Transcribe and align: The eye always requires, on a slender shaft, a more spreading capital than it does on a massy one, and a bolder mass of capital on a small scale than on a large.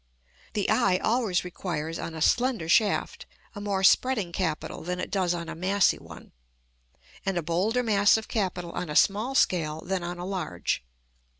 The 0.53 0.67
eye 0.67 0.97
always 0.97 1.43
requires, 1.45 1.99
on 1.99 2.15
a 2.15 2.23
slender 2.23 2.67
shaft, 2.67 3.27
a 3.53 3.61
more 3.61 3.83
spreading 3.83 4.31
capital 4.31 4.81
than 4.81 4.99
it 4.99 5.11
does 5.11 5.35
on 5.35 5.47
a 5.47 5.53
massy 5.53 5.99
one, 5.99 6.31
and 7.23 7.37
a 7.37 7.43
bolder 7.43 7.83
mass 7.83 8.17
of 8.17 8.27
capital 8.27 8.71
on 8.71 8.89
a 8.89 8.95
small 8.95 9.35
scale 9.35 9.79
than 9.81 10.01
on 10.03 10.17
a 10.17 10.25
large. 10.25 10.83